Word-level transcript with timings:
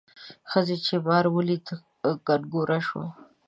ښځې 0.51 0.77
چې 0.85 0.95
مار 1.07 1.25
ولید 1.37 1.65
کنګوره 2.27 2.79
شوه. 2.87 3.05